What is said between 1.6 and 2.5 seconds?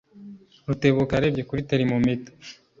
termometero